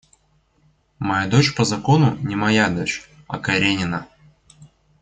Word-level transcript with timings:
Моя 0.97 1.27
дочь 1.27 1.53
по 1.53 1.63
закону— 1.63 2.15
не 2.23 2.35
моя 2.35 2.69
дочь, 2.71 3.07
а 3.27 3.37
Каренина. 3.37 4.07